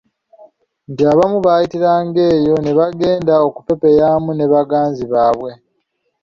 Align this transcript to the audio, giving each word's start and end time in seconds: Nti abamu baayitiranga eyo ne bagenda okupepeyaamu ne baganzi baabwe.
Nti 0.91 1.01
abamu 1.11 1.37
baayitiranga 1.45 2.21
eyo 2.33 2.55
ne 2.61 2.71
bagenda 2.79 3.33
okupepeyaamu 3.47 4.31
ne 4.33 4.45
baganzi 4.53 5.03
baabwe. 5.13 5.51